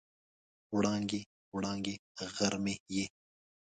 وړانګې، 0.75 1.21
وړانګې 1.55 1.95
غر 2.35 2.53
مې 2.63 2.75
یې 2.95 3.05